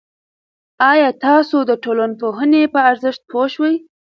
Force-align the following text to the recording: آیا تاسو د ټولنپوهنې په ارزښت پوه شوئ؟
آیا 0.91 1.09
تاسو 1.25 1.57
د 1.69 1.71
ټولنپوهنې 1.83 2.63
په 2.73 2.79
ارزښت 2.89 3.21
پوه 3.29 3.45
شوئ؟ 3.53 3.75